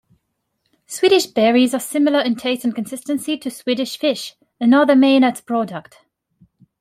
[0.87, 5.99] Swedish Berries are similar in taste and consistency to Swedish Fish, another Maynards product.